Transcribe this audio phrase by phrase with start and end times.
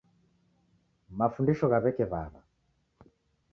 [1.19, 2.41] Mafundisho gha w'eke w'aw'a